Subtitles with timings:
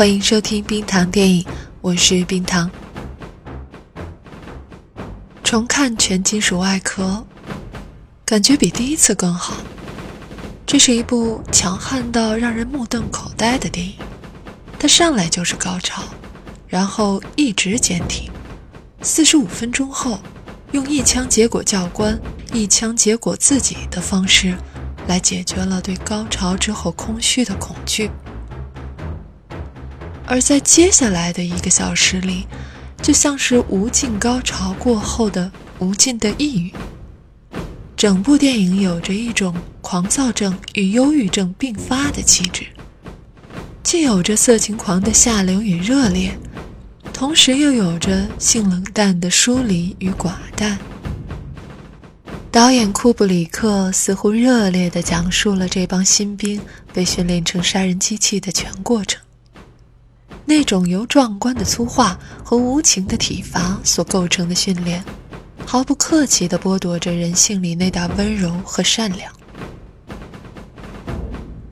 [0.00, 1.44] 欢迎收听冰糖电影，
[1.82, 2.70] 我是冰糖。
[5.44, 7.04] 重看《全金属外壳》，
[8.24, 9.58] 感觉比第一次更好。
[10.64, 13.92] 这是一部强悍到让人目瞪口呆的电影，
[14.78, 16.02] 它上来就是高潮，
[16.66, 18.30] 然后一直坚挺。
[19.02, 20.18] 四十五分钟后，
[20.72, 22.18] 用一枪结果教官，
[22.54, 24.56] 一枪结果自己的方式，
[25.06, 28.10] 来解决了对高潮之后空虚的恐惧。
[30.30, 32.46] 而在接下来的一个小时里，
[33.02, 35.50] 就像是无尽高潮过后的
[35.80, 36.72] 无尽的抑郁。
[37.96, 42.64] 整部电影有着一种狂躁症与忧郁症并发的气质，
[43.82, 46.38] 既有着色情狂的下流与热烈，
[47.12, 50.78] 同时又有着性冷淡的疏离与寡淡。
[52.52, 56.60] 导演库布里克似乎热烈地讲述了这帮新兵
[56.92, 59.20] 被训练成杀人机器的全过程。
[60.50, 65.04] 那种由壮观的粗话和无情的体罚所构成的训练，
[65.64, 69.32] 毫不客气地剥夺着人性里那点温柔和善良。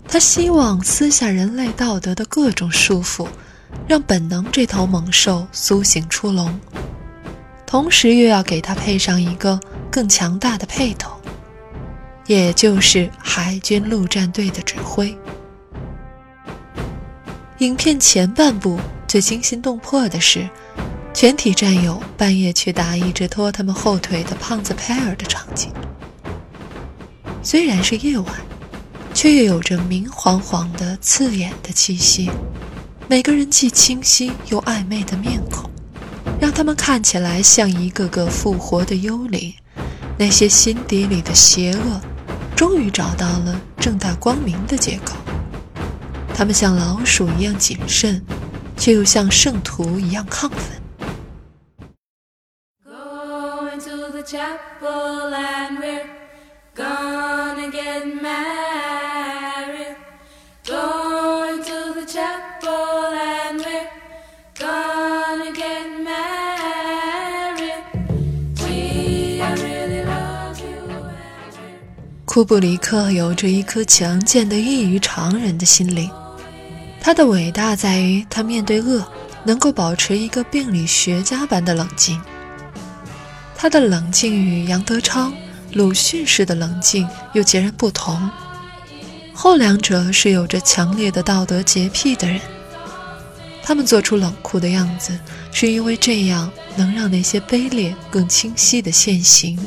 [0.06, 3.26] 他希望撕下人类道德的各种束缚，
[3.88, 6.56] 让本能这头猛兽苏醒出笼，
[7.66, 9.58] 同时又要给他配上一个
[9.90, 11.10] 更强大的配头，
[12.28, 15.18] 也就是海军陆战队的指挥。
[17.58, 20.48] 影片前半部最惊心动魄的是，
[21.12, 25.72] 全体战友半夜去打一直拖他们后腿的胖子佩尔的场景。
[27.42, 28.32] 虽然是夜晚，
[29.12, 32.30] 却又有着明晃晃的刺眼的气息。
[33.08, 35.68] 每个人既清晰又暧昧的面孔，
[36.40, 39.52] 让他们看起来像一个个复活的幽灵。
[40.16, 42.00] 那些心底里的邪恶，
[42.54, 45.16] 终于找到了正大光明的借口。
[46.38, 48.24] 他们像老鼠一样谨慎，
[48.76, 50.80] 却又像圣徒一样亢奋。
[72.24, 76.08] 库布里克有着一颗强健的异于常人的心灵。
[77.08, 79.02] 他的伟大在于，他面对恶
[79.42, 82.20] 能够保持一个病理学家般的冷静。
[83.56, 85.32] 他的冷静与杨德昌、
[85.72, 88.30] 鲁迅式的冷静又截然不同。
[89.32, 92.38] 后两者是有着强烈的道德洁癖的人，
[93.62, 95.18] 他们做出冷酷的样子，
[95.50, 99.58] 是因为这样能让那些卑劣更清晰地现形。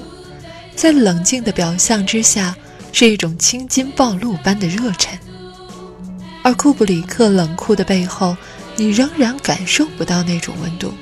[0.75, 2.55] 在冷静的表象之下，
[2.91, 5.17] 是一种青筋暴露般的热忱。
[6.43, 8.35] 而库布里克冷酷的背后，
[8.75, 10.93] 你仍然感受不到那种温度。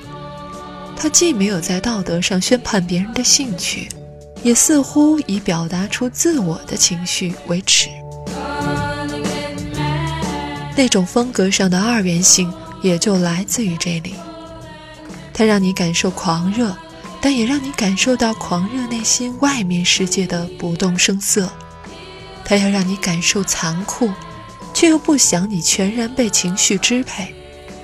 [0.96, 3.88] 他既没有在道德上宣判别人的兴趣，
[4.44, 7.88] 也似乎以表达出自我的情绪为耻。
[10.76, 14.16] 那种风格上的二元性也就来自于这里。
[15.34, 16.76] 它让你感受狂热，
[17.22, 21.50] 但也让你感受到狂热内心外面世界的不动声色。
[22.44, 24.10] 它要让你感受残酷。
[24.80, 27.36] 却又不想你全然被情绪支配。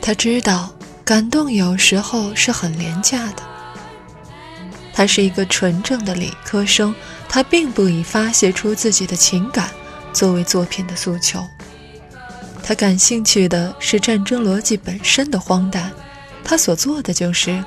[0.02, 0.74] 他知道
[1.04, 3.44] 感动有时候是很廉价的。
[4.94, 6.96] 他是一个纯正的理科生，
[7.28, 9.70] 他并不以发泄出自己的情感
[10.14, 11.44] 作为作品的诉求。
[12.64, 15.92] 他感兴趣的是战争逻辑本身的荒诞。
[16.46, 17.62] 他所做的就是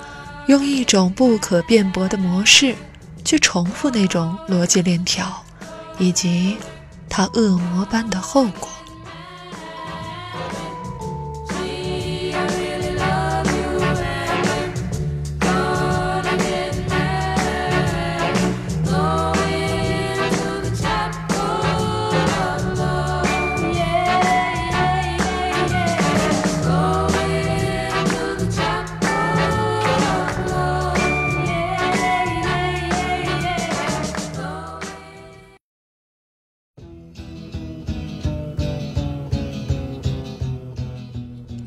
[0.46, 2.74] 用一种不可辩驳的模式
[3.26, 5.44] 去重复那种逻辑链条，
[5.98, 6.56] 以及
[7.10, 8.70] 它恶魔般的后果。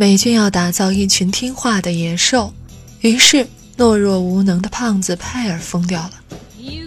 [0.02, 2.52] 美军要打造一群听话的野兽，
[3.02, 6.14] 于是懦弱无能的胖子派尔疯掉了。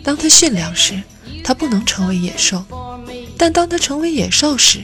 [0.02, 1.00] 当他驯良时，
[1.44, 2.58] 他不能成为野兽；
[3.38, 4.80] 但当他成为野兽时，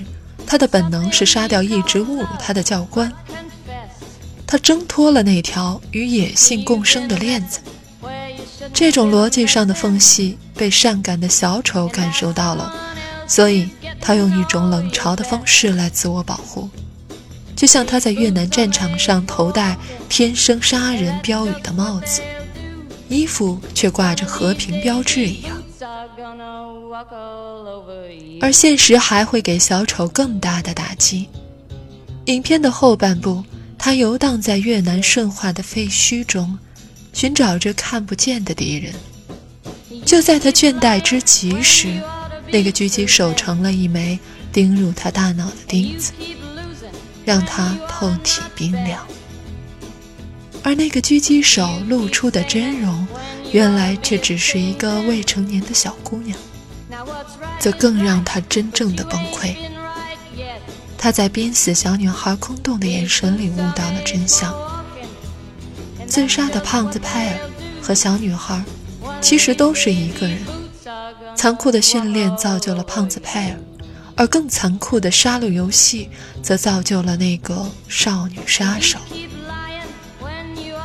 [0.46, 3.12] 他的本能是杀掉一直侮辱他的教官。
[4.46, 7.58] 他挣脱了那条与野性共生的链子。
[8.72, 12.72] 这种逻辑上的缝隙被善感的小丑感受到了，
[13.26, 13.68] 所以
[14.00, 16.70] 他用一种冷嘲的方式来自我保护。
[17.60, 19.76] 就像他在越南战场上头戴
[20.08, 22.22] “天生杀人”标语的帽子，
[23.10, 25.62] 衣服却挂着和平标志一样。
[28.40, 31.28] 而现实还会给小丑更大的打击。
[32.24, 33.44] 影片的后半部，
[33.76, 36.58] 他游荡在越南顺化的废墟中，
[37.12, 38.94] 寻找着看不见的敌人。
[40.06, 41.88] 就在他倦怠之极时，
[42.50, 44.18] 那个狙击手成了一枚
[44.50, 46.12] 钉入他大脑的钉子。
[47.30, 49.06] 让他透体冰凉，
[50.64, 53.06] 而那个狙击手露出的真容，
[53.52, 56.36] 原来却只是一个未成年的小姑娘，
[57.60, 59.54] 则更让他真正的崩溃。
[60.98, 64.52] 他在濒死小女孩空洞的眼神里悟到了真相：
[66.08, 67.38] 自杀的胖子派尔
[67.80, 68.60] 和小女孩，
[69.20, 70.38] 其实都是一个人。
[71.36, 73.56] 残酷的训练造就了胖子派尔。
[74.20, 76.10] 而更残酷的杀戮游戏，
[76.42, 78.98] 则造就了那个少女杀手。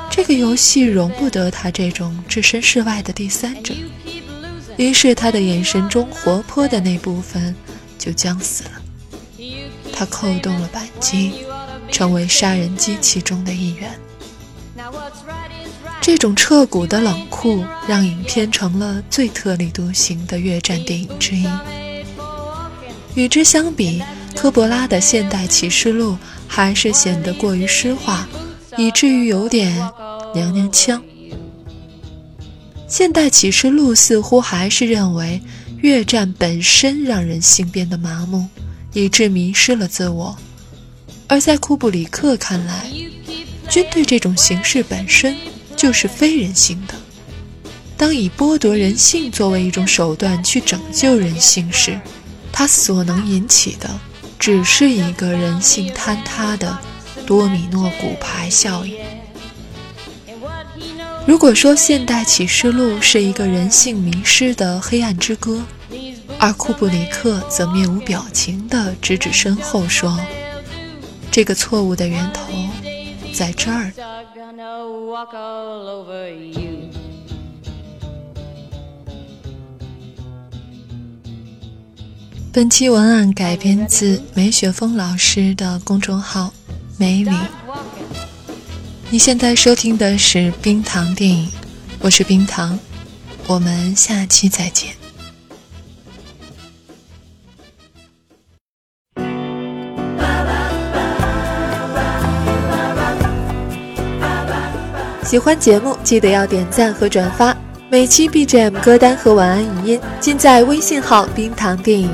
[0.09, 3.73] 这个游戏容不得他这种置身事外的第三者，
[4.77, 7.53] 于是他的眼神中活泼的那部分
[7.99, 8.81] 就将死了。
[9.91, 11.33] 他扣动了扳机，
[11.91, 13.99] 成为杀人机器中的一员。
[15.99, 21.45] 这种彻骨的冷酷，让影片成了最特立独行的越战电影之一。
[23.15, 24.03] 与之相比，
[24.35, 26.11] 科博拉的《现代启示录》
[26.47, 28.27] 还是显得过于诗化，
[28.77, 29.73] 以至于有点
[30.33, 31.01] 娘娘腔。
[32.87, 35.41] 《现代启示录》似乎还是认为
[35.77, 38.45] 越战本身让人性变得麻木，
[38.93, 40.35] 以致迷失了自我；
[41.27, 42.91] 而在库布里克看来，
[43.69, 45.35] 军队这种形式本身
[45.75, 46.93] 就是非人性的。
[47.97, 51.97] 当以剥夺人性作为一种手段去拯救人性时，
[52.57, 53.89] 它所能引起的，
[54.39, 56.79] 只是一个人性坍塌的
[57.25, 58.95] 多米诺骨牌效应。
[61.27, 65.61] 如果说《现代启示录》是一个人性迷失的黑暗之歌，
[66.39, 70.17] 而库布里克则面无表情地指指身后说
[71.29, 72.53] ：“这个错误的源头
[73.33, 73.91] 在这儿。”
[82.55, 86.53] 本期文案改编自梅雪峰老师的公众号
[86.97, 87.35] “梅里”。
[89.11, 91.51] 你现在收听的是冰糖电影，
[91.99, 92.79] 我是冰糖，
[93.45, 94.93] 我们下期再见。
[105.25, 107.53] 喜欢节目记得要点赞和转发，
[107.89, 112.09] 每期 BGM 歌单和晚安语音尽在微信号“冰糖电影”。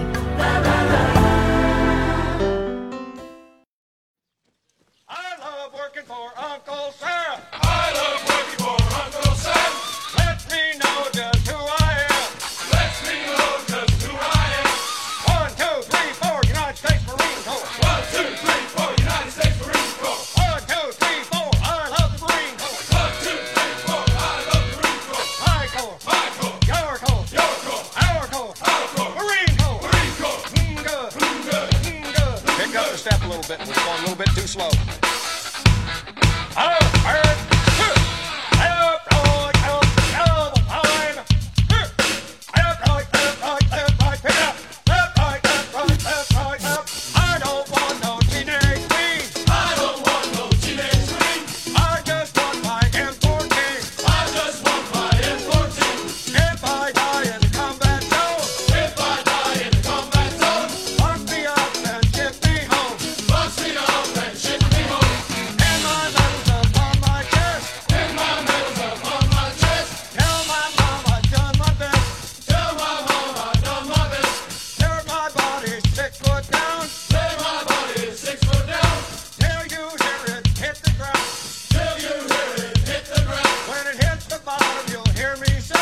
[85.41, 85.60] me.
[85.60, 85.80] Say